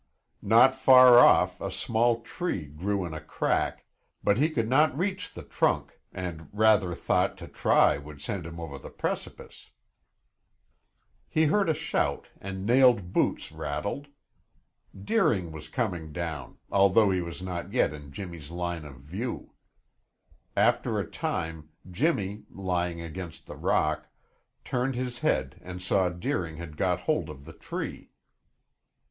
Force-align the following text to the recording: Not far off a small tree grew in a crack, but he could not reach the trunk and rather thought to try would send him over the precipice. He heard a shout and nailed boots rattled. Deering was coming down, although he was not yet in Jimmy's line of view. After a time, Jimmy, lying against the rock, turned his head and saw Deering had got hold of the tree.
Not 0.41 0.73
far 0.73 1.19
off 1.19 1.61
a 1.61 1.69
small 1.69 2.21
tree 2.23 2.65
grew 2.65 3.05
in 3.05 3.13
a 3.13 3.21
crack, 3.21 3.85
but 4.23 4.39
he 4.39 4.49
could 4.49 4.67
not 4.67 4.97
reach 4.97 5.31
the 5.31 5.43
trunk 5.43 5.99
and 6.11 6.49
rather 6.51 6.95
thought 6.95 7.37
to 7.37 7.47
try 7.47 7.99
would 7.99 8.19
send 8.19 8.47
him 8.47 8.59
over 8.59 8.79
the 8.79 8.89
precipice. 8.89 9.69
He 11.29 11.45
heard 11.45 11.69
a 11.69 11.75
shout 11.75 12.29
and 12.39 12.65
nailed 12.65 13.13
boots 13.13 13.51
rattled. 13.51 14.07
Deering 14.99 15.51
was 15.51 15.67
coming 15.69 16.11
down, 16.11 16.57
although 16.71 17.11
he 17.11 17.21
was 17.21 17.43
not 17.43 17.71
yet 17.71 17.93
in 17.93 18.11
Jimmy's 18.11 18.49
line 18.49 18.85
of 18.85 19.01
view. 19.01 19.53
After 20.57 20.97
a 20.97 21.05
time, 21.05 21.69
Jimmy, 21.91 22.45
lying 22.49 23.01
against 23.01 23.45
the 23.45 23.55
rock, 23.55 24.07
turned 24.65 24.95
his 24.95 25.19
head 25.19 25.61
and 25.61 25.79
saw 25.79 26.09
Deering 26.09 26.57
had 26.57 26.75
got 26.75 27.01
hold 27.01 27.29
of 27.29 27.45
the 27.45 27.53
tree. 27.53 28.09